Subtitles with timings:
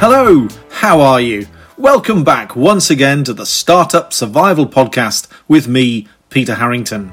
[0.00, 1.46] Hello, how are you?
[1.78, 7.12] Welcome back once again to the Startup Survival Podcast with me, Peter Harrington.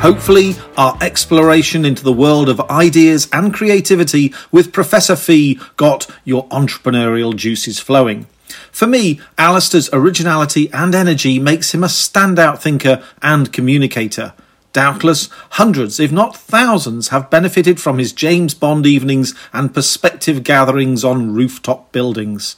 [0.00, 6.48] Hopefully, our exploration into the world of ideas and creativity with Professor Fee got your
[6.48, 8.26] entrepreneurial juices flowing.
[8.72, 14.32] For me, Alistair's originality and energy makes him a standout thinker and communicator.
[14.72, 21.04] Doubtless, hundreds, if not thousands, have benefited from his James Bond evenings and perspective gatherings
[21.04, 22.54] on rooftop buildings.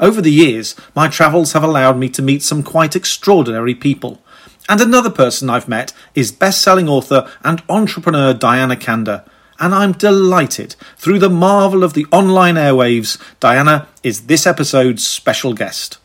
[0.00, 4.22] Over the years, my travels have allowed me to meet some quite extraordinary people.
[4.68, 9.24] And another person I've met is best selling author and entrepreneur Diana Kander.
[9.60, 15.52] And I'm delighted, through the marvel of the online airwaves, Diana is this episode's special
[15.52, 15.98] guest.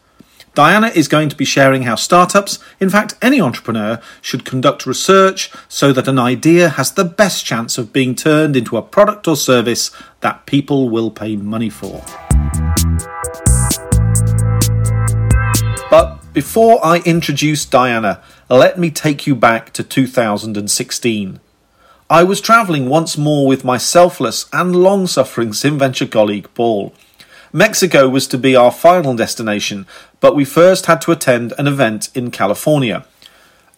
[0.55, 5.51] Diana is going to be sharing how startups, in fact, any entrepreneur, should conduct research
[5.67, 9.35] so that an idea has the best chance of being turned into a product or
[9.35, 12.03] service that people will pay money for.
[15.91, 21.39] But before I introduce Diana, let me take you back to 2016.
[22.09, 26.93] I was travelling once more with my selfless and long suffering SimVenture colleague Paul.
[27.53, 29.87] Mexico was to be our final destination,
[30.19, 33.05] but we first had to attend an event in California.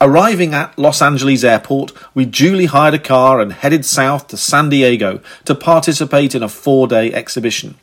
[0.02, 4.70] Arriving at Los Angeles Airport, we duly hired a car and headed south to San
[4.70, 7.76] Diego to participate in a four day exhibition.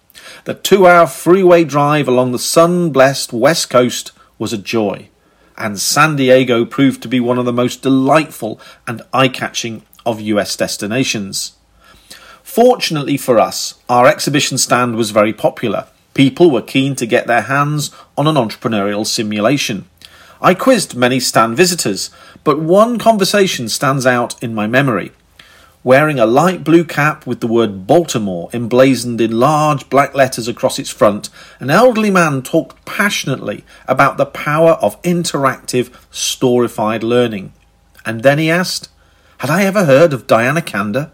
[0.45, 5.09] The two hour freeway drive along the sun blessed west coast was a joy,
[5.57, 10.21] and San Diego proved to be one of the most delightful and eye catching of
[10.21, 11.53] US destinations.
[12.43, 15.87] Fortunately for us, our exhibition stand was very popular.
[16.15, 19.87] People were keen to get their hands on an entrepreneurial simulation.
[20.41, 22.11] I quizzed many stand visitors,
[22.45, 25.13] but one conversation stands out in my memory.
[25.85, 30.79] Wearing a light blue cap with the word Baltimore emblazoned in large black letters across
[30.79, 37.53] its front, an elderly man talked passionately about the power of interactive, storified learning.
[38.05, 38.91] And then he asked,
[39.43, 41.11] Had I ever heard of Diana Kander?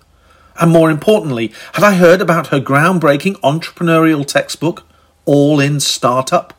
[0.61, 4.87] And more importantly, had I heard about her groundbreaking entrepreneurial textbook,
[5.25, 6.53] All in Startup?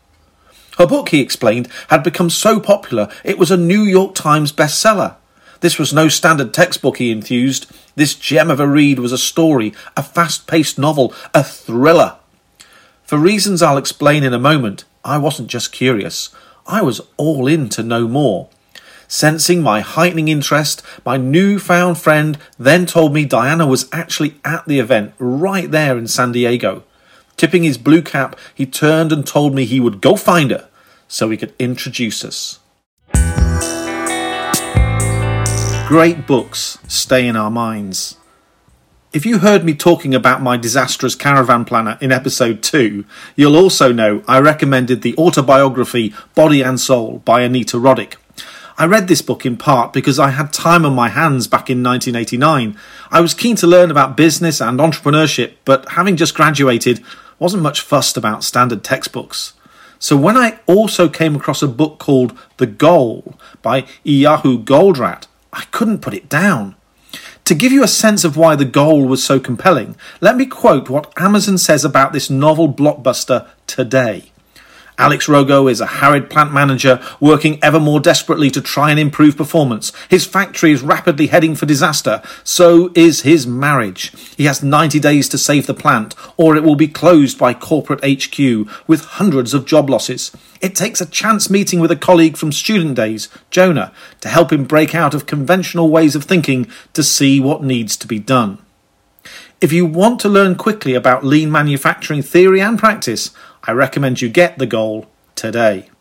[0.79, 5.17] Her book, he explained, had become so popular it was a New York Times bestseller.
[5.59, 7.67] This was no standard textbook, he enthused.
[7.95, 12.15] This gem of a read was a story, a fast paced novel, a thriller.
[13.03, 16.29] For reasons I'll explain in a moment, I wasn't just curious,
[16.65, 18.49] I was all in to know more.
[19.11, 24.77] Sensing my heightening interest, my newfound friend then told me Diana was actually at the
[24.77, 26.83] event right there in San Diego.
[27.35, 30.69] Tipping his blue cap, he turned and told me he would go find her
[31.07, 32.59] so he could introduce us.
[35.87, 38.15] Great books stay in our minds.
[39.11, 43.03] If you heard me talking about my disastrous caravan planner in episode 2,
[43.35, 48.17] you'll also know I recommended the autobiography Body and Soul by Anita Roddick.
[48.79, 51.83] I read this book in part because I had time on my hands back in
[51.83, 52.77] 1989.
[53.11, 57.03] I was keen to learn about business and entrepreneurship, but having just graduated,
[57.39, 59.51] wasn't much fussed about standard textbooks.
[59.99, 65.65] So when I also came across a book called The Goal by Eliyahu Goldratt, I
[65.71, 66.77] couldn't put it down.
[67.43, 70.89] To give you a sense of why The Goal was so compelling, let me quote
[70.89, 74.28] what Amazon says about this novel blockbuster today.
[74.99, 79.37] Alex Rogo is a harried plant manager working ever more desperately to try and improve
[79.37, 79.93] performance.
[80.09, 82.21] His factory is rapidly heading for disaster.
[82.43, 84.11] So is his marriage.
[84.35, 88.03] He has 90 days to save the plant, or it will be closed by corporate
[88.03, 88.37] HQ
[88.87, 90.33] with hundreds of job losses.
[90.59, 94.65] It takes a chance meeting with a colleague from student days, Jonah, to help him
[94.65, 98.57] break out of conventional ways of thinking to see what needs to be done.
[99.61, 103.31] If you want to learn quickly about lean manufacturing theory and practice,
[103.69, 105.91] I recommend you get the goal today.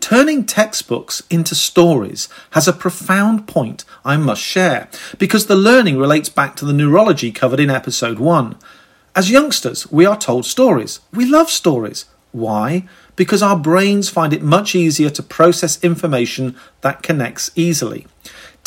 [0.00, 4.88] Turning textbooks into stories has a profound point I must share
[5.18, 8.56] because the learning relates back to the neurology covered in episode 1.
[9.14, 11.00] As youngsters, we are told stories.
[11.12, 12.06] We love stories.
[12.32, 12.88] Why?
[13.14, 18.06] Because our brains find it much easier to process information that connects easily.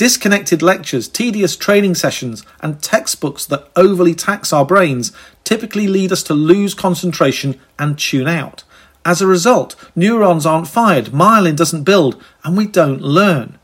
[0.01, 5.11] Disconnected lectures, tedious training sessions, and textbooks that overly tax our brains
[5.43, 8.63] typically lead us to lose concentration and tune out.
[9.05, 13.59] As a result, neurons aren't fired, myelin doesn't build, and we don't learn.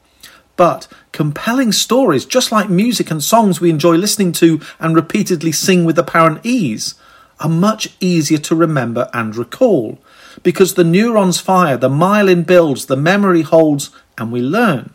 [0.55, 5.85] But compelling stories, just like music and songs we enjoy listening to and repeatedly sing
[5.85, 6.93] with apparent ease,
[7.39, 9.97] are much easier to remember and recall
[10.43, 13.89] because the neurons fire, the myelin builds, the memory holds,
[14.19, 14.91] and we learn.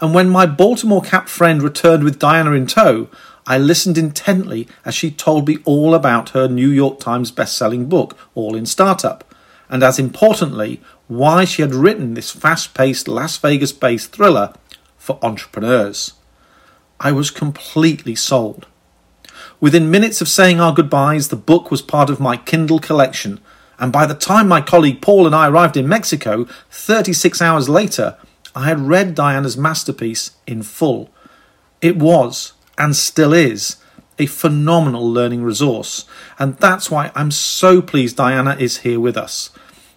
[0.00, 3.08] And when my Baltimore Cap friend returned with Diana in tow,
[3.46, 8.16] I listened intently as she told me all about her New York Times best-selling book,
[8.34, 9.22] All in Startup,
[9.68, 14.54] and as importantly, why she had written this fast-paced Las Vegas-based thriller
[14.96, 16.14] for entrepreneurs.
[16.98, 18.66] I was completely sold.
[19.60, 23.40] Within minutes of saying our goodbyes, the book was part of my Kindle collection,
[23.78, 28.16] and by the time my colleague Paul and I arrived in Mexico, 36 hours later,
[28.54, 31.10] I had read Diana's masterpiece in full.
[31.80, 33.76] It was, and still is,
[34.18, 36.04] a phenomenal learning resource,
[36.38, 39.50] and that's why I'm so pleased Diana is here with us.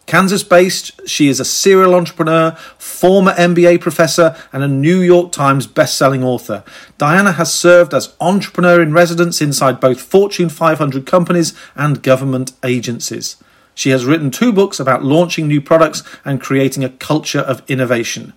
[0.05, 5.65] Kansas based, she is a serial entrepreneur, former MBA professor, and a New York Times
[5.65, 6.63] best-selling author.
[6.97, 13.37] Diana has served as entrepreneur in residence inside both Fortune 500 companies and government agencies.
[13.75, 18.33] She has written two books about launching new products and creating a culture of innovation.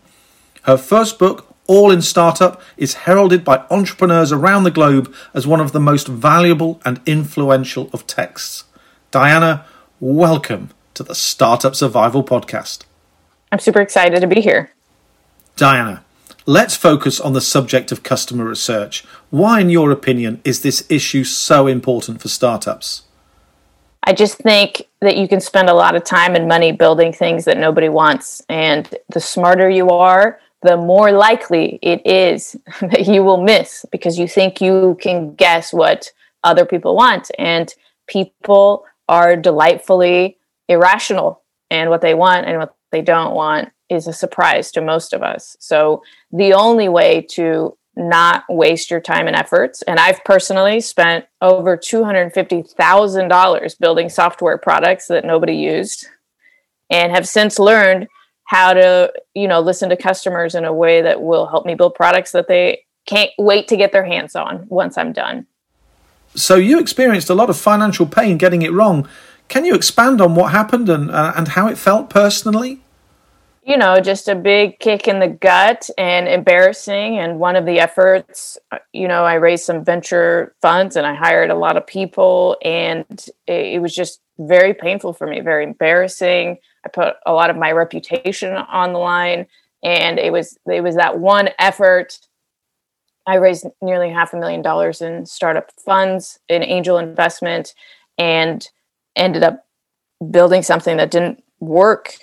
[0.66, 5.60] Her first book, All in Startup, is heralded by entrepreneurs around the globe as one
[5.60, 8.64] of the most valuable and influential of texts.
[9.12, 9.64] Diana,
[10.00, 12.82] welcome to the Startup Survival Podcast.
[13.52, 14.72] I'm super excited to be here.
[15.54, 16.04] Diana,
[16.46, 19.04] let's focus on the subject of customer research.
[19.30, 23.02] Why, in your opinion, is this issue so important for startups?
[24.02, 27.44] I just think that you can spend a lot of time and money building things
[27.44, 28.42] that nobody wants.
[28.48, 34.18] And the smarter you are, the more likely it is that you will miss because
[34.18, 36.10] you think you can guess what
[36.44, 37.30] other people want.
[37.38, 37.72] And
[38.06, 40.38] people are delightfully
[40.68, 45.12] irrational and what they want and what they don't want is a surprise to most
[45.12, 45.56] of us.
[45.60, 51.24] So the only way to not waste your time and efforts and I've personally spent
[51.40, 56.06] over $250,000 building software products that nobody used
[56.90, 58.06] and have since learned
[58.46, 61.94] how to, you know, listen to customers in a way that will help me build
[61.94, 65.46] products that they can't wait to get their hands on once I'm done.
[66.34, 69.08] So you experienced a lot of financial pain getting it wrong.
[69.48, 72.80] Can you expand on what happened and uh, and how it felt personally?
[73.64, 77.18] You know, just a big kick in the gut and embarrassing.
[77.18, 81.14] And one of the efforts, uh, you know, I raised some venture funds and I
[81.14, 83.06] hired a lot of people, and
[83.46, 86.58] it, it was just very painful for me, very embarrassing.
[86.86, 89.46] I put a lot of my reputation on the line,
[89.82, 92.20] and it was it was that one effort.
[93.26, 97.74] I raised nearly half a million dollars in startup funds, in angel investment,
[98.18, 98.66] and
[99.16, 99.66] ended up
[100.30, 102.18] building something that didn't work.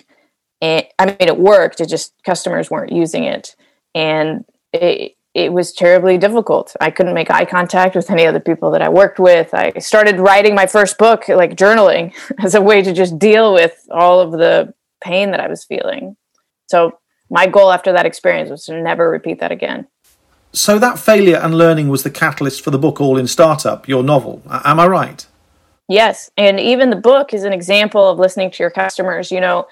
[0.62, 1.82] And I mean, it worked.
[1.82, 3.54] It just customers weren't using it,
[3.94, 6.76] and it it was terribly difficult.
[6.80, 9.52] I couldn't make eye contact with any of the people that I worked with.
[9.52, 13.86] I started writing my first book, like journaling, as a way to just deal with
[13.90, 14.72] all of the
[15.02, 16.16] pain that I was feeling.
[16.68, 16.98] So
[17.28, 19.88] my goal after that experience was to never repeat that again.
[20.52, 24.04] So that failure and learning was the catalyst for the book All in Startup, your
[24.04, 24.40] novel.
[24.48, 25.26] Am I right?
[25.88, 26.30] Yes.
[26.36, 29.32] And even the book is an example of listening to your customers.
[29.32, 29.66] You know,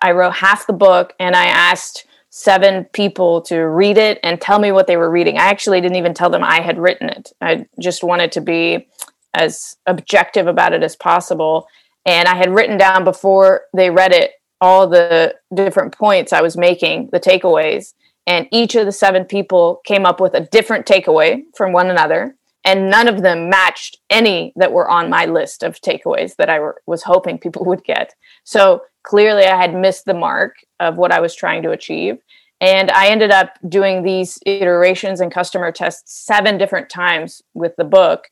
[0.00, 4.58] I wrote half the book and I asked seven people to read it and tell
[4.58, 5.36] me what they were reading.
[5.36, 7.32] I actually didn't even tell them I had written it.
[7.40, 8.88] I just wanted to be
[9.34, 11.66] as objective about it as possible.
[12.06, 16.56] And I had written down before they read it all the different points I was
[16.56, 17.94] making, the takeaways.
[18.26, 22.36] And each of the seven people came up with a different takeaway from one another
[22.64, 26.60] and none of them matched any that were on my list of takeaways that I
[26.60, 28.14] were, was hoping people would get.
[28.44, 32.18] So clearly, I had missed the mark of what I was trying to achieve.
[32.60, 37.84] And I ended up doing these iterations and customer tests seven different times with the
[37.84, 38.28] book.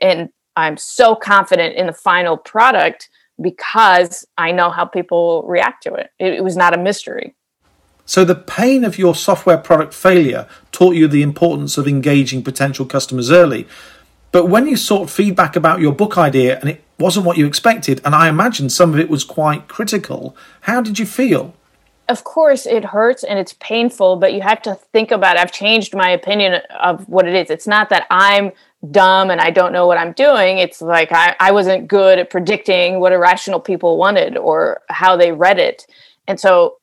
[0.00, 5.92] And I'm so confident in the final product because I know how people react to
[5.92, 6.10] it.
[6.18, 7.34] It, it was not a mystery.
[8.06, 12.86] So the pain of your software product failure taught you the importance of engaging potential
[12.86, 13.66] customers early.
[14.30, 18.00] But when you sought feedback about your book idea and it wasn't what you expected,
[18.04, 21.54] and I imagine some of it was quite critical, how did you feel?
[22.08, 25.40] Of course, it hurts and it's painful, but you have to think about it.
[25.40, 27.50] I've changed my opinion of what it is.
[27.50, 28.52] It's not that I'm
[28.92, 30.58] dumb and I don't know what I'm doing.
[30.58, 35.32] It's like I, I wasn't good at predicting what irrational people wanted or how they
[35.32, 35.86] read it.
[36.28, 36.76] And so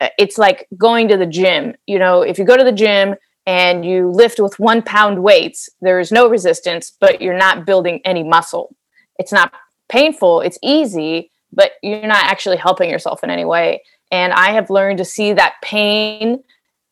[0.00, 1.74] Uh, it's like going to the gym.
[1.86, 3.14] You know, if you go to the gym
[3.46, 8.00] and you lift with one pound weights, there is no resistance, but you're not building
[8.04, 8.74] any muscle.
[9.18, 9.52] It's not
[9.88, 13.82] painful, it's easy, but you're not actually helping yourself in any way.
[14.10, 16.42] And I have learned to see that pain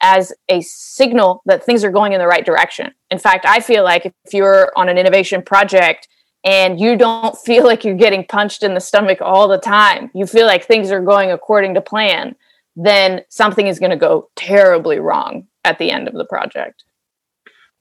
[0.01, 2.93] as a signal that things are going in the right direction.
[3.11, 6.09] In fact, I feel like if you're on an innovation project
[6.45, 10.27] and you don't feel like you're getting punched in the stomach all the time, you
[10.27, 12.37] feel like things are going according to plan,
[12.77, 16.85] then something is going to go terribly wrong at the end of the project.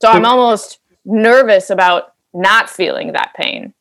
[0.01, 3.73] So I'm almost nervous about not feeling that pain.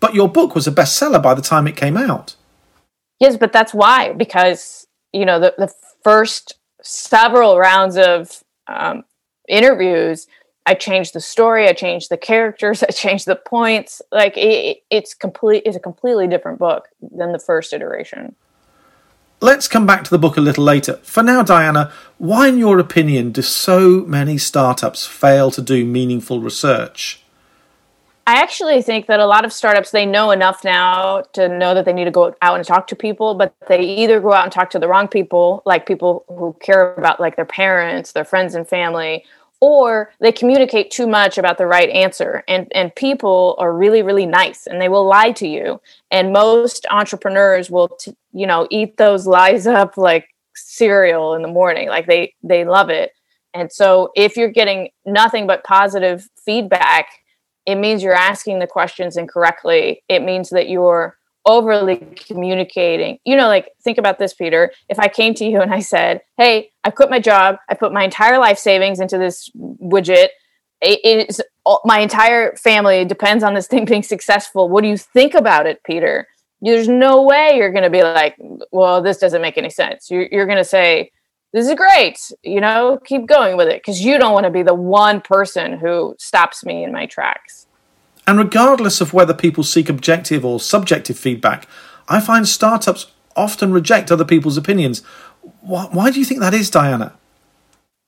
[0.00, 2.36] But your book was a bestseller by the time it came out.
[3.18, 5.72] Yes, but that's why, because, you know, the, the
[6.04, 9.04] first several rounds of um,
[9.48, 10.28] interviews,
[10.66, 14.02] I changed the story, I changed the characters, I changed the points.
[14.12, 18.36] Like it, it's complete, it's a completely different book than the first iteration.
[19.40, 20.94] Let's come back to the book a little later.
[21.04, 26.40] For now, Diana, why, in your opinion, do so many startups fail to do meaningful
[26.40, 27.22] research?
[28.26, 31.84] I actually think that a lot of startups they know enough now to know that
[31.84, 34.52] they need to go out and talk to people, but they either go out and
[34.52, 38.56] talk to the wrong people, like people who care about like their parents, their friends
[38.56, 39.24] and family,
[39.60, 42.44] or they communicate too much about the right answer.
[42.48, 45.80] And and people are really really nice and they will lie to you.
[46.10, 51.48] And most entrepreneurs will t- you know eat those lies up like cereal in the
[51.48, 51.88] morning.
[51.88, 53.12] Like they they love it.
[53.54, 57.08] And so if you're getting nothing but positive feedback
[57.68, 60.02] it means you're asking the questions incorrectly.
[60.08, 63.18] It means that you're overly communicating.
[63.24, 64.70] You know, like think about this, Peter.
[64.88, 67.92] If I came to you and I said, Hey, I quit my job, I put
[67.92, 70.28] my entire life savings into this widget.
[70.80, 71.42] It is
[71.84, 74.68] my entire family depends on this thing being successful.
[74.68, 76.28] What do you think about it, Peter?
[76.60, 78.36] There's no way you're going to be like,
[78.70, 80.10] well, this doesn't make any sense.
[80.10, 81.12] You're, you're going to say,
[81.54, 84.62] this is great you know keep going with it because you don't want to be
[84.62, 87.67] the one person who stops me in my tracks
[88.28, 91.66] and regardless of whether people seek objective or subjective feedback
[92.08, 93.06] i find startups
[93.38, 95.02] often reject other people's opinions.
[95.60, 97.14] Why, why do you think that is diana?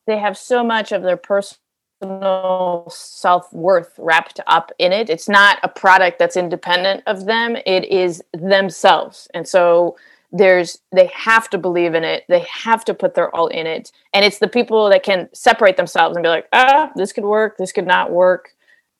[0.06, 5.08] They have so much of their personal self-worth wrapped up in it.
[5.08, 7.56] It's not a product that's independent of them.
[7.64, 9.28] It is themselves.
[9.32, 9.96] And so
[10.32, 12.24] there's they have to believe in it.
[12.28, 13.92] They have to put their all in it.
[14.12, 17.56] And it's the people that can separate themselves and be like ah this could work.
[17.56, 18.50] This could not work.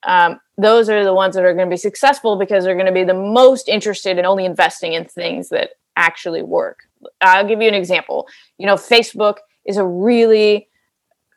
[0.03, 2.93] Um, those are the ones that are going to be successful because they're going to
[2.93, 6.81] be the most interested in only investing in things that actually work
[7.21, 9.37] i'll give you an example you know facebook
[9.67, 10.69] is a really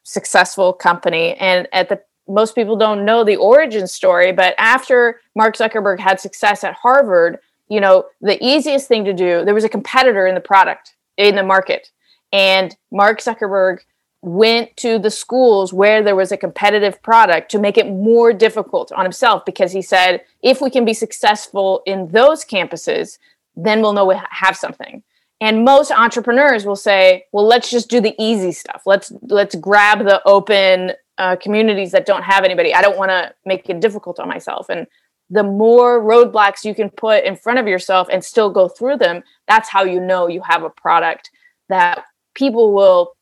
[0.04, 5.56] successful company and at the most people don't know the origin story but after mark
[5.56, 7.40] zuckerberg had success at harvard
[7.74, 11.36] you know, the easiest thing to do, there was a competitor in the product, in
[11.36, 11.90] the market.
[12.32, 13.80] And Mark Zuckerberg
[14.24, 18.90] went to the schools where there was a competitive product to make it more difficult
[18.94, 23.18] on himself because he said, if we can be successful in those campuses,
[23.58, 25.04] then we'll know we have something.
[25.42, 28.84] And most entrepreneurs will say, well, let's just do the easy stuff.
[28.86, 32.74] Let's let's grab the open uh, communities that don't have anybody.
[32.74, 34.70] I don't want to make it difficult on myself.
[34.70, 34.88] And
[35.30, 39.22] the more roadblocks you can put in front of yourself and still go through them,
[39.50, 41.30] that's how you know you have a product
[41.68, 43.18] that people will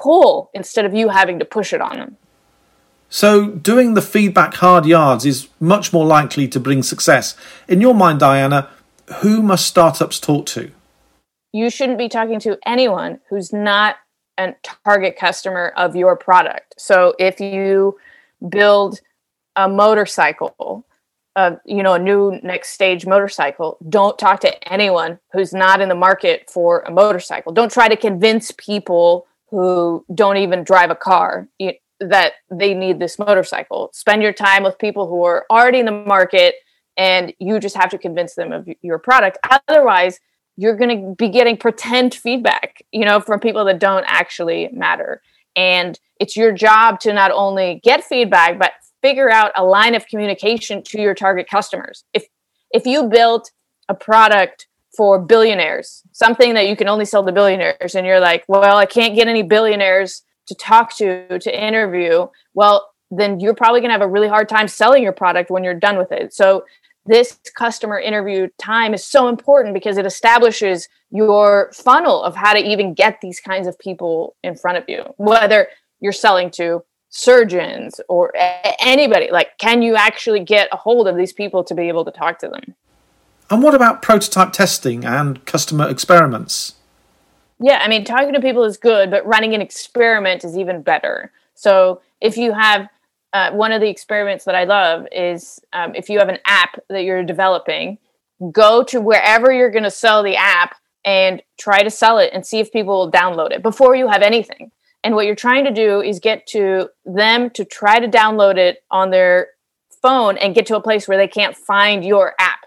[0.00, 2.16] pull instead of you having to push it on them.
[3.08, 7.36] So, doing the feedback hard yards is much more likely to bring success.
[7.66, 8.70] In your mind, Diana,
[9.16, 10.70] who must startups talk to?
[11.52, 13.96] You shouldn't be talking to anyone who's not
[14.38, 14.54] a
[14.84, 16.74] target customer of your product.
[16.78, 17.98] So, if you
[18.48, 19.00] build
[19.56, 20.86] a motorcycle
[21.36, 25.88] a you know a new next stage motorcycle don't talk to anyone who's not in
[25.88, 30.94] the market for a motorcycle don't try to convince people who don't even drive a
[30.94, 31.48] car
[32.00, 33.90] that they need this motorcycle.
[33.92, 36.54] Spend your time with people who are already in the market
[36.96, 39.38] and you just have to convince them of your product.
[39.68, 40.18] Otherwise
[40.56, 45.20] you're going to be getting pretend feedback you know from people that don't actually matter.
[45.56, 50.06] And it's your job to not only get feedback but figure out a line of
[50.06, 52.04] communication to your target customers.
[52.14, 52.26] If
[52.70, 53.50] if you built
[53.88, 58.44] a product for billionaires, something that you can only sell to billionaires, and you're like,
[58.48, 63.80] well, I can't get any billionaires to talk to to interview, well, then you're probably
[63.80, 66.34] going to have a really hard time selling your product when you're done with it.
[66.34, 66.64] So
[67.06, 72.60] this customer interview time is so important because it establishes your funnel of how to
[72.60, 75.68] even get these kinds of people in front of you, whether
[76.00, 78.32] you're selling to surgeons or
[78.80, 79.30] anybody.
[79.30, 82.38] Like can you actually get a hold of these people to be able to talk
[82.40, 82.76] to them
[83.50, 86.74] and what about prototype testing and customer experiments?
[87.60, 91.32] Yeah i mean talking to people is good but running an experiment is even better.
[91.54, 92.88] So if you have
[93.32, 96.78] uh, one of the experiments that i love is um, if you have an app
[96.88, 97.98] that you're developing
[98.52, 102.44] go to wherever you're going to sell the app and try to sell it and
[102.44, 104.70] see if people will download it before you have anything.
[105.02, 108.84] And what you're trying to do is get to them to try to download it
[108.90, 109.48] on their
[110.02, 112.59] phone and get to a place where they can't find your app.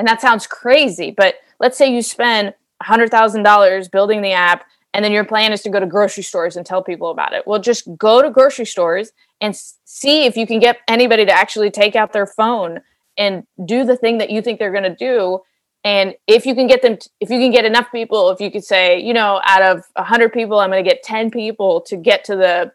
[0.00, 4.64] And that sounds crazy, but let's say you spend $100,000 building the app
[4.94, 7.46] and then your plan is to go to grocery stores and tell people about it.
[7.46, 9.54] Well, just go to grocery stores and
[9.84, 12.80] see if you can get anybody to actually take out their phone
[13.18, 15.40] and do the thing that you think they're going to do
[15.84, 18.64] and if you can get them if you can get enough people if you could
[18.64, 22.22] say you know out of 100 people i'm going to get 10 people to get
[22.22, 22.70] to the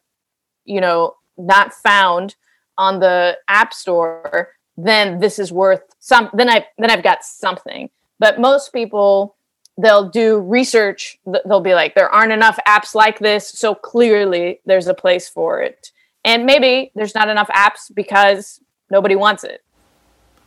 [0.65, 2.36] you know not found
[2.77, 7.89] on the app store then this is worth some then i then i've got something.
[8.20, 9.36] But most people
[9.77, 14.88] they'll do research they'll be like there aren't enough apps like this so clearly there's
[14.88, 15.91] a place for it.
[16.24, 19.63] And maybe there's not enough apps because nobody wants it.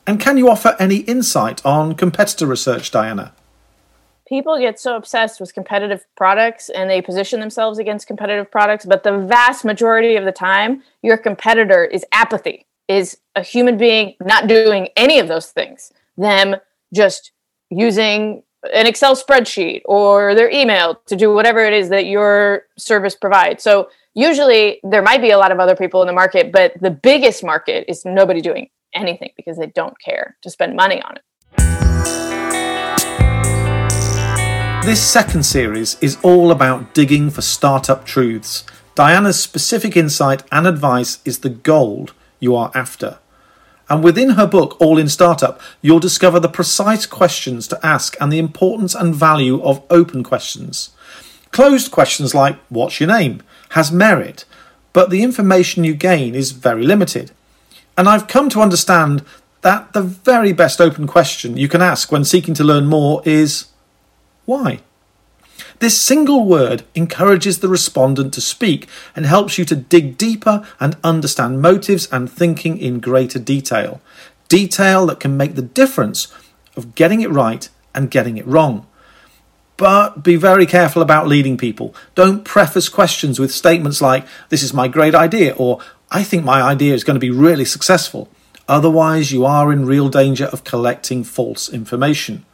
[0.08, 3.34] And can you offer any insight on competitor research, Diana?
[4.26, 9.02] People get so obsessed with competitive products and they position themselves against competitive products, but
[9.02, 14.48] the vast majority of the time, your competitor is apathy, is a human being not
[14.48, 15.92] doing any of those things.
[16.16, 16.56] Them
[16.92, 17.32] just
[17.70, 18.42] using
[18.74, 23.62] an Excel spreadsheet or their email to do whatever it is that your service provides.
[23.62, 26.90] So usually there might be a lot of other people in the market, but the
[26.90, 31.22] biggest market is nobody doing anything because they don't care to spend money on it.
[34.84, 38.64] This second series is all about digging for startup truths.
[38.94, 43.18] Diana's specific insight and advice is the gold you are after.
[43.88, 48.32] And within her book, All in Startup, you'll discover the precise questions to ask and
[48.32, 50.90] the importance and value of open questions.
[51.50, 53.42] Closed questions like, What's your name?
[53.70, 54.44] has merit,
[54.92, 57.30] but the information you gain is very limited.
[57.96, 59.24] And I've come to understand
[59.62, 63.66] that the very best open question you can ask when seeking to learn more is
[64.44, 64.80] why?
[65.80, 70.96] This single word encourages the respondent to speak and helps you to dig deeper and
[71.04, 74.00] understand motives and thinking in greater detail.
[74.48, 76.28] Detail that can make the difference
[76.76, 78.86] of getting it right and getting it wrong.
[79.76, 81.94] But be very careful about leading people.
[82.16, 86.60] Don't preface questions with statements like, This is my great idea, or I think my
[86.60, 88.28] idea is going to be really successful.
[88.66, 92.44] Otherwise, you are in real danger of collecting false information.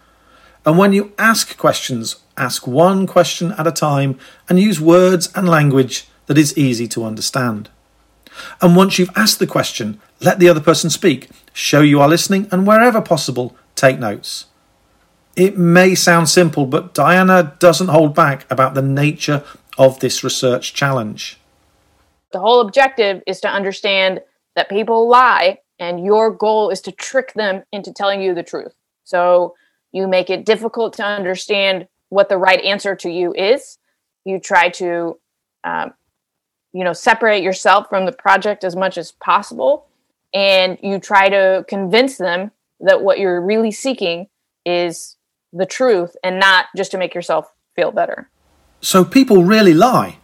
[0.67, 4.19] And when you ask questions, ask one question at a time
[4.49, 7.69] and use words and language that is easy to understand.
[8.61, 12.49] And once you've asked the question, let the other person speak, show you are listening,
[12.51, 14.47] and wherever possible, take notes.
[15.37, 19.45] It may sound simple, but Diana doesn't hold back about the nature
[19.77, 21.39] of this research challenge.
[22.33, 24.21] The whole objective is to understand
[24.57, 28.75] that people lie, and your goal is to trick them into telling you the truth.
[29.05, 29.55] So
[29.93, 33.79] you make it difficult to understand what the right answer to you is.
[34.25, 35.19] You try to,
[35.65, 35.95] um,
[36.73, 39.87] you know, separate yourself from the project as much as possible,
[40.33, 44.29] and you try to convince them that what you're really seeking
[44.65, 45.17] is
[45.53, 48.31] the truth and not just to make yourself feel better.
[48.81, 50.19] So people really lie.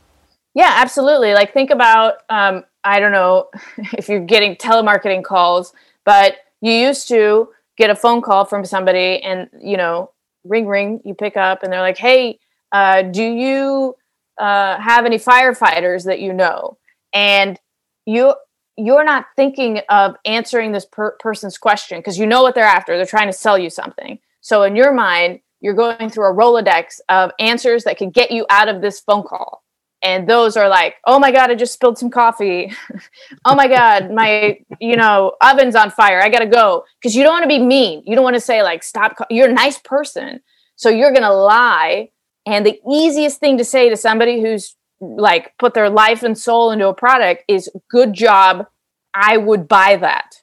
[0.55, 1.35] Yeah, absolutely.
[1.35, 3.49] Like think about um, I don't know
[3.99, 5.73] if you're getting telemarketing calls,
[6.05, 10.11] but you used to get a phone call from somebody and you know
[10.45, 12.39] ring ring you pick up and they're like hey
[12.73, 13.95] uh, do you
[14.39, 16.79] uh, have any firefighters that you know?
[17.13, 17.59] And
[18.07, 18.35] you
[18.77, 22.97] you're not thinking of answering this per- person's question because you know what they're after.
[22.97, 24.19] They're trying to sell you something.
[24.41, 28.47] So in your mind you're going through a rolodex of answers that could get you
[28.49, 29.63] out of this phone call
[30.03, 32.73] and those are like oh my god i just spilled some coffee.
[33.45, 36.21] Oh my god my you know oven's on fire.
[36.23, 36.85] I gotta go.
[37.01, 38.03] Because you don't want to be mean.
[38.07, 40.41] You don't want to say like stop you're a nice person.
[40.77, 42.11] So you're gonna lie.
[42.47, 46.71] And the easiest thing to say to somebody who's like put their life and soul
[46.71, 48.67] into a product is good job.
[49.15, 50.37] I would buy that.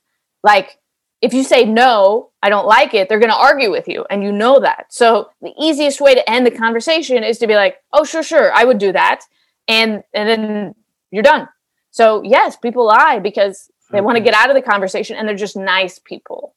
[0.43, 0.79] Like
[1.21, 4.23] if you say no i don't like it they're going to argue with you and
[4.23, 4.85] you know that.
[4.89, 8.53] So the easiest way to end the conversation is to be like oh sure sure
[8.53, 9.21] i would do that
[9.67, 10.75] and and then
[11.11, 11.47] you're done.
[11.91, 15.35] So yes, people lie because they want to get out of the conversation and they're
[15.35, 16.53] just nice people.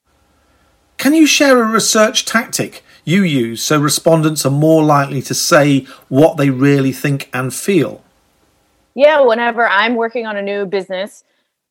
[0.97, 5.87] Can you share a research tactic you use so respondents are more likely to say
[6.09, 8.03] what they really think and feel?
[8.93, 11.23] Yeah, whenever I'm working on a new business,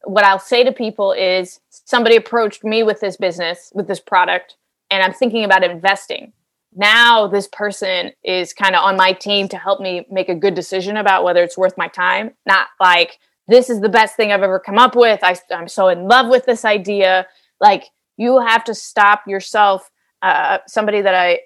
[0.04, 4.56] what I'll say to people is somebody approached me with this business, with this product,
[4.90, 6.32] and I'm thinking about investing
[6.74, 10.54] now this person is kind of on my team to help me make a good
[10.54, 14.42] decision about whether it's worth my time not like this is the best thing i've
[14.42, 17.26] ever come up with I, am so in love with this idea
[17.60, 17.84] like
[18.16, 19.90] you have to stop yourself
[20.22, 21.40] uh, somebody that i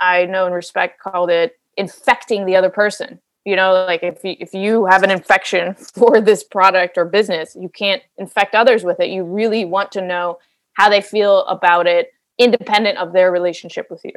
[0.00, 4.36] i know and respect called it infecting the other person You know, like if you,
[4.38, 9.00] if you have an infection for this product or business, you can't infect others with
[9.00, 9.08] it.
[9.08, 10.38] You really want to know
[10.74, 14.12] how they feel about it, independent of their relationship with you.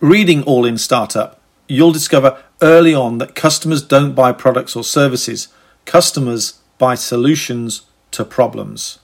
[0.00, 5.48] Reading All in Startup, you'll discover early on that customers don't buy products or services,
[5.86, 8.98] customers buy solutions to problems.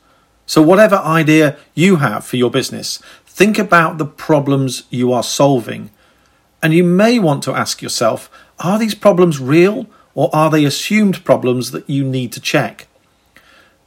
[0.44, 5.88] So, whatever idea you have for your business, think about the problems you are solving.
[6.62, 11.24] And you may want to ask yourself are these problems real or are they assumed
[11.24, 12.88] problems that you need to check?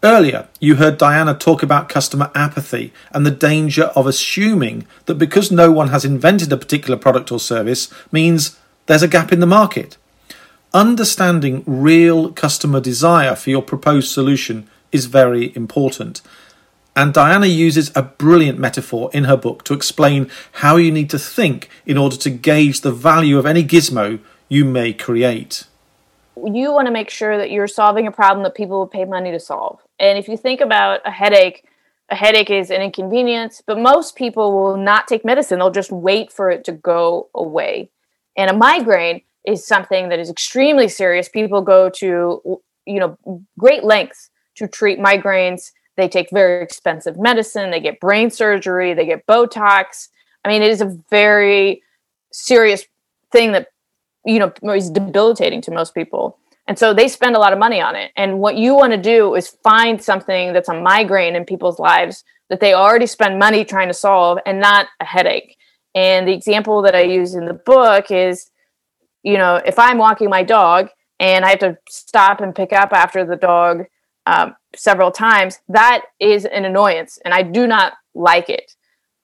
[0.04, 5.50] Earlier, you heard Diana talk about customer apathy and the danger of assuming that because
[5.50, 9.46] no one has invented a particular product or service means there's a gap in the
[9.46, 9.96] market.
[10.74, 16.22] Understanding real customer desire for your proposed solution is very important.
[16.98, 21.20] And Diana uses a brilliant metaphor in her book to explain how you need to
[21.20, 25.64] think in order to gauge the value of any gizmo you may create
[26.36, 29.32] you want to make sure that you're solving a problem that people will pay money
[29.32, 29.80] to solve.
[30.00, 31.66] And if you think about a headache,
[32.10, 35.60] a headache is an inconvenience, but most people will not take medicine.
[35.60, 37.90] They'll just wait for it to go away.
[38.36, 41.30] And a migraine is something that is extremely serious.
[41.30, 43.18] People go to, you know,
[43.58, 45.72] great lengths to treat migraines.
[45.96, 50.10] They take very expensive medicine, they get brain surgery, they get Botox.
[50.44, 51.84] I mean, it is a very
[52.32, 52.86] serious
[53.32, 53.68] thing that
[54.26, 56.38] you know is debilitating to most people.
[56.68, 58.12] And so they spend a lot of money on it.
[58.16, 62.24] And what you want to do is find something that's a migraine in people's lives
[62.50, 65.58] that they already spend money trying to solve and not a headache.
[65.94, 68.50] And the example that i use in the book is
[69.24, 72.92] you know if i'm walking my dog and i have to stop and pick up
[72.92, 73.86] after the dog
[74.26, 78.72] um, several times that is an annoyance and i do not like it.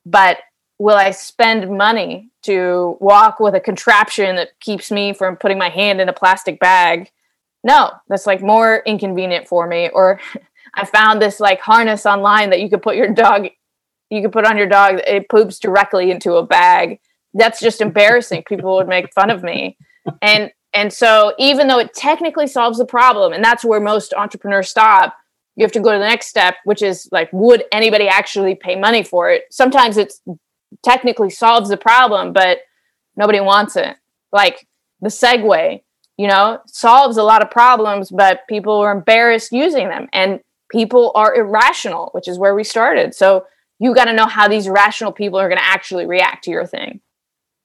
[0.05, 0.37] But
[0.77, 5.69] will I spend money to walk with a contraption that keeps me from putting my
[5.69, 7.11] hand in a plastic bag?
[7.63, 9.89] No, that's like more inconvenient for me.
[9.89, 10.19] Or
[10.75, 13.47] I found this like harness online that you could put your dog,
[14.09, 16.99] you could put on your dog, it poops directly into a bag.
[17.33, 18.43] That's just embarrassing.
[18.43, 19.77] People would make fun of me.
[20.21, 24.69] And and so even though it technically solves the problem, and that's where most entrepreneurs
[24.69, 25.15] stop,
[25.55, 28.75] you have to go to the next step, which is like, would anybody actually pay
[28.75, 29.43] money for it?
[29.51, 30.21] Sometimes it's
[30.83, 32.59] technically solves the problem, but
[33.15, 33.95] nobody wants it.
[34.31, 34.67] Like
[35.01, 35.83] the Segway,
[36.17, 40.07] you know, solves a lot of problems, but people are embarrassed using them.
[40.13, 43.15] And people are irrational, which is where we started.
[43.15, 43.45] So
[43.79, 46.65] you got to know how these rational people are going to actually react to your
[46.65, 47.01] thing.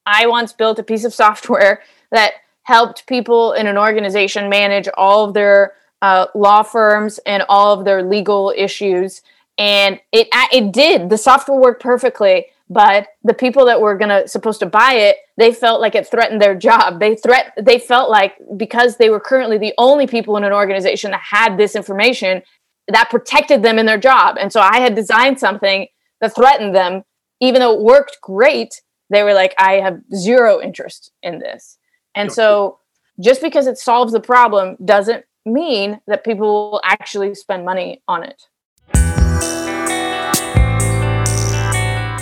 [0.06, 5.24] I once built a piece of software that helped people in an organization manage all
[5.24, 9.22] of their uh, law firms and all of their legal issues.
[9.58, 11.10] And it it did.
[11.10, 15.52] The software worked perfectly, but the people that were gonna supposed to buy it they
[15.52, 17.00] felt like it threatened their job.
[17.00, 21.10] They threat they felt like because they were currently the only people in an organization
[21.10, 22.42] that had this information
[22.88, 24.36] that protected them in their job.
[24.38, 25.86] And so i had designed something
[26.20, 27.02] that threatened them.
[27.40, 31.78] Even though it worked great they were like i have zero interest in this.
[32.14, 32.78] And so
[33.20, 38.22] just because it solves the problem doesn't mean that people will actually spend money on
[38.22, 38.44] it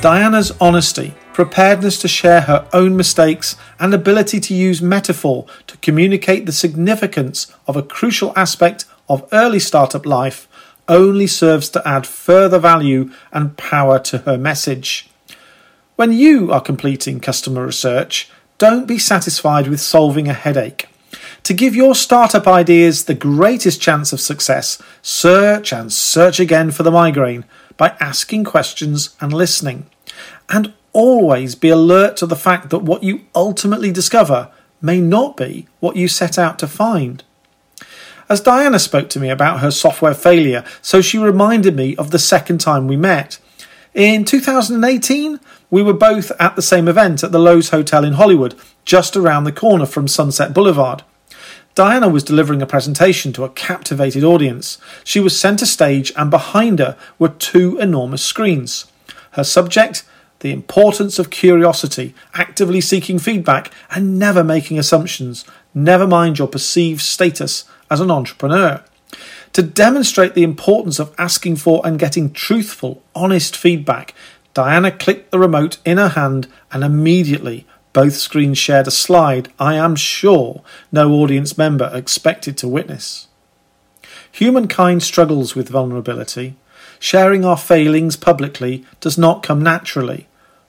[0.02, 6.44] Diana's honesty, preparedness to share her own mistakes, and ability to use metaphor to communicate
[6.44, 10.48] the significance of a crucial aspect of early startup life
[10.88, 15.08] only serves to add further value and power to her message.
[15.94, 20.88] When you are completing customer research, don't be satisfied with solving a headache.
[21.44, 26.82] To give your startup ideas the greatest chance of success, search and search again for
[26.82, 27.44] the migraine
[27.76, 29.86] by asking questions and listening.
[30.48, 35.66] And always be alert to the fact that what you ultimately discover may not be
[35.80, 37.22] what you set out to find.
[38.28, 42.18] As Diana spoke to me about her software failure, so she reminded me of the
[42.18, 43.38] second time we met.
[43.94, 45.38] In 2018,
[45.70, 48.54] we were both at the same event at the Loews Hotel in Hollywood,
[48.84, 51.02] just around the corner from Sunset Boulevard.
[51.74, 54.78] Diana was delivering a presentation to a captivated audience.
[55.04, 58.86] She was centre stage, and behind her were two enormous screens.
[59.32, 60.04] Her subject
[60.42, 67.00] the importance of curiosity, actively seeking feedback, and never making assumptions, never mind your perceived
[67.00, 68.82] status as an entrepreneur.
[69.52, 74.14] To demonstrate the importance of asking for and getting truthful, honest feedback,
[74.52, 79.74] Diana clicked the remote in her hand and immediately both screens shared a slide I
[79.74, 83.28] am sure no audience member expected to witness.
[84.30, 86.56] Humankind struggles with vulnerability.
[86.98, 90.26] Sharing our failings publicly does not come naturally.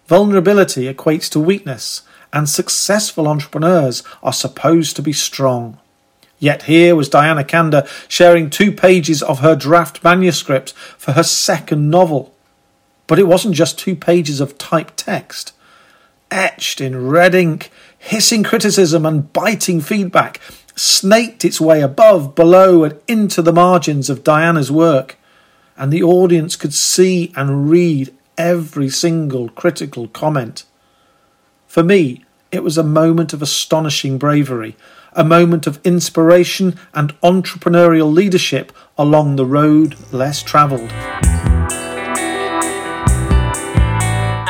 [0.08, 2.02] Vulnerability equates to weakness,
[2.34, 5.80] and successful entrepreneurs are supposed to be strong.
[6.40, 11.90] Yet here was Diana Kander sharing two pages of her draft manuscript for her second
[11.90, 12.36] novel.
[13.08, 15.54] But it wasn't just two pages of typed text.
[16.34, 17.70] Etched in red ink,
[18.00, 20.40] hissing criticism and biting feedback
[20.76, 25.16] snaked its way above, below, and into the margins of Diana's work,
[25.78, 30.64] and the audience could see and read every single critical comment.
[31.68, 34.76] For me, it was a moment of astonishing bravery,
[35.14, 40.92] a moment of inspiration and entrepreneurial leadership along the road less travelled.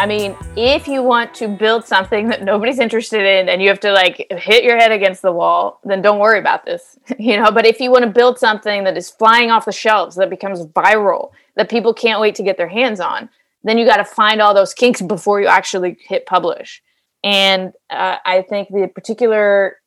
[0.03, 3.79] I mean, if you want to build something that nobody's interested in and you have
[3.79, 6.99] to like hit your head against the wall, then don't worry about this.
[7.17, 10.17] you know, but if you want to build something that is flying off the shelves,
[10.17, 13.29] that becomes viral, that people can't wait to get their hands on,
[13.63, 16.83] then you got to find all those kinks before you actually hit publish.
[17.23, 19.77] And uh, I think the particular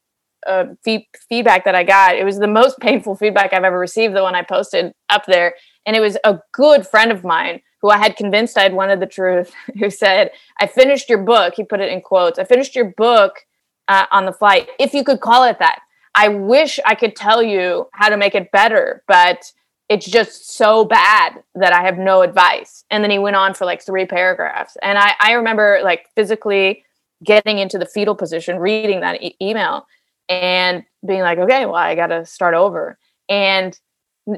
[0.46, 2.16] uh, fee- feedback that I got.
[2.16, 4.16] It was the most painful feedback I've ever received.
[4.16, 7.90] The one I posted up there, and it was a good friend of mine who
[7.90, 9.52] I had convinced I had wanted the truth.
[9.78, 12.38] Who said, "I finished your book." He put it in quotes.
[12.38, 13.44] I finished your book
[13.88, 15.80] uh, on the flight, if you could call it that.
[16.14, 19.52] I wish I could tell you how to make it better, but
[19.88, 22.84] it's just so bad that I have no advice.
[22.90, 24.76] And then he went on for like three paragraphs.
[24.82, 26.84] And I, I remember like physically
[27.22, 29.86] getting into the fetal position, reading that e- email
[30.28, 32.98] and being like, okay, well, I got to start over.
[33.28, 33.78] And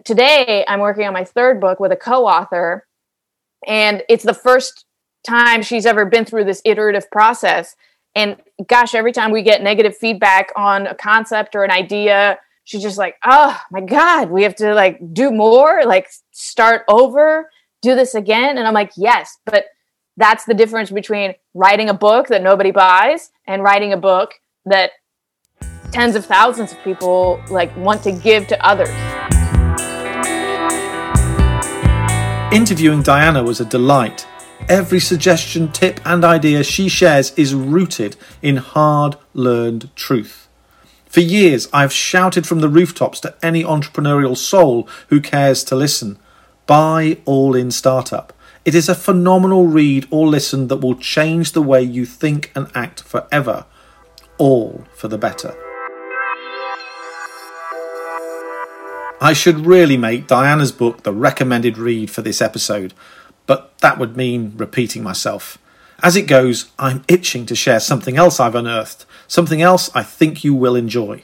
[0.04, 2.86] today I'm working on my third book with a co author,
[3.66, 4.84] and it's the first
[5.26, 7.74] time she's ever been through this iterative process.
[8.14, 12.82] And gosh, every time we get negative feedback on a concept or an idea, she's
[12.82, 17.50] just like, oh my God, we have to like do more, like start over,
[17.82, 18.58] do this again.
[18.58, 19.66] And I'm like, yes, but
[20.16, 24.34] that's the difference between writing a book that nobody buys and writing a book
[24.66, 24.90] that
[25.92, 28.90] tens of thousands of people like want to give to others.
[32.50, 34.26] Interviewing Diana was a delight.
[34.70, 40.48] Every suggestion, tip, and idea she shares is rooted in hard learned truth.
[41.04, 46.18] For years, I've shouted from the rooftops to any entrepreneurial soul who cares to listen
[46.66, 48.32] buy All In Startup.
[48.64, 52.70] It is a phenomenal read or listen that will change the way you think and
[52.74, 53.66] act forever,
[54.38, 55.54] all for the better.
[59.20, 62.94] I should really make Diana's book the recommended read for this episode,
[63.46, 65.58] but that would mean repeating myself.
[66.00, 70.44] As it goes, I'm itching to share something else I've unearthed, something else I think
[70.44, 71.22] you will enjoy.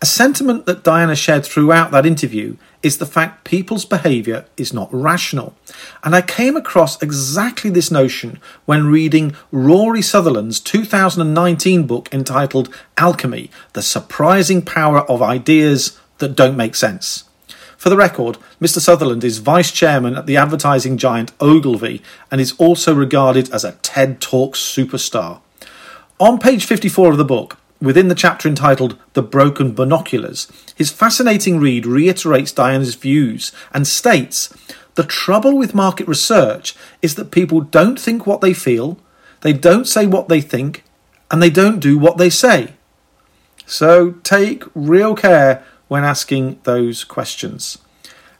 [0.00, 4.92] A sentiment that Diana shared throughout that interview is the fact people's behaviour is not
[4.92, 5.54] rational.
[6.04, 13.50] And I came across exactly this notion when reading Rory Sutherland's 2019 book entitled Alchemy
[13.72, 17.24] The Surprising Power of Ideas that don't make sense.
[17.76, 18.78] For the record, Mr.
[18.78, 23.72] Sutherland is vice chairman at the advertising giant Ogilvy and is also regarded as a
[23.82, 25.40] TED Talk superstar.
[26.18, 31.60] On page 54 of the book, within the chapter entitled The Broken Binoculars, his fascinating
[31.60, 34.54] read reiterates Diana's views and states
[34.94, 38.98] the trouble with market research is that people don't think what they feel,
[39.40, 40.84] they don't say what they think,
[41.30, 42.74] and they don't do what they say.
[43.66, 47.78] So take real care when asking those questions.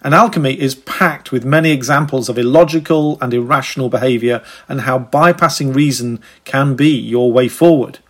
[0.03, 5.75] And alchemy is packed with many examples of illogical and irrational behaviour and how bypassing
[5.75, 8.01] reason can be your way forward.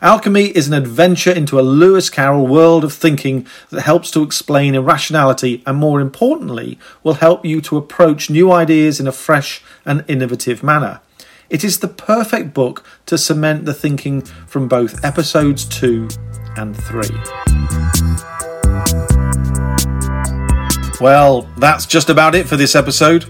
[0.00, 4.74] Alchemy is an adventure into a Lewis Carroll world of thinking that helps to explain
[4.74, 10.04] irrationality and, more importantly, will help you to approach new ideas in a fresh and
[10.08, 11.00] innovative manner.
[11.50, 16.08] It is the perfect book to cement the thinking from both episodes 2
[16.56, 17.93] and 3.
[21.00, 23.26] Well, that's just about it for this episode.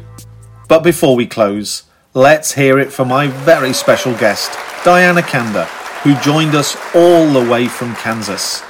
[0.68, 4.53] But before we close, let's hear it from my very special guest,
[4.85, 5.64] Diana Kander,
[6.03, 8.61] who joined us all the way from Kansas.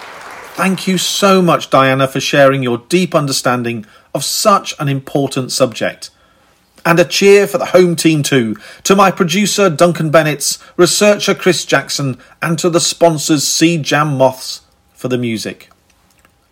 [0.54, 6.10] Thank you so much, Diana, for sharing your deep understanding of such an important subject.
[6.86, 11.64] And a cheer for the home team too, to my producer Duncan Bennett's, researcher Chris
[11.64, 14.60] Jackson, and to the sponsors Seed Jam Moths
[14.94, 15.70] for the music.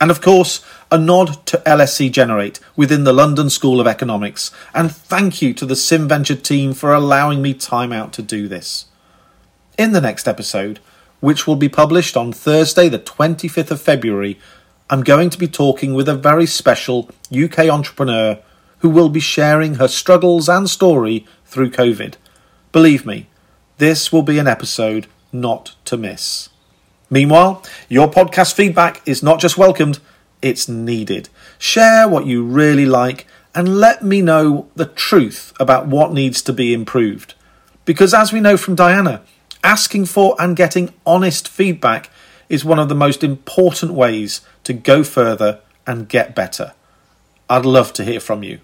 [0.01, 4.93] And of course, a nod to LSE Generate within the London School of Economics, and
[4.93, 8.85] thank you to the SimVenture team for allowing me time out to do this.
[9.79, 10.81] In the next episode,
[11.21, 14.39] which will be published on Thursday, the 25th of February,
[14.91, 18.39] I'm going to be talking with a very special UK entrepreneur
[18.81, 22.17] who will be sharing her struggles and story through COVID.
[22.71, 23.29] Believe me,
[23.79, 26.51] this will be an episode not to miss.
[27.09, 29.99] Meanwhile, your podcast feedback is not just welcomed,
[30.43, 31.29] it's needed.
[31.59, 36.53] Share what you really like and let me know the truth about what needs to
[36.53, 37.35] be improved.
[37.85, 39.23] Because as we know from Diana,
[39.65, 42.11] asking for and getting honest feedback
[42.49, 46.75] is one of the most important ways to go further and get better.
[47.49, 48.61] I'd love to hear from you.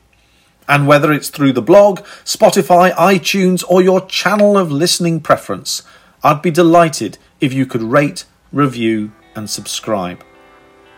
[0.68, 5.82] And whether it's through the blog, Spotify, iTunes, or your channel of listening preference,
[6.22, 10.22] I'd be delighted if you could rate, review, and subscribe.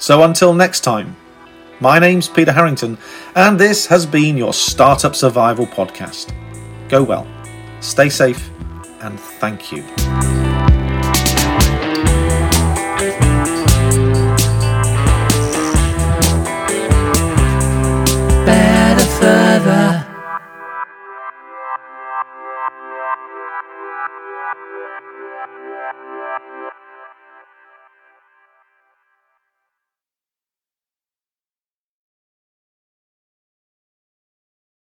[0.01, 1.15] So until next time,
[1.79, 2.97] my name's Peter Harrington,
[3.35, 6.33] and this has been your Startup Survival Podcast.
[6.89, 7.27] Go well,
[7.81, 8.49] stay safe,
[9.03, 9.83] and thank you.